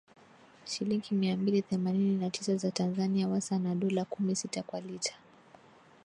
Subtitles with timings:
[0.65, 5.13] shilingi mia mbili themanini na tisa za Tanzania wasa na dola kumi sita kwa lita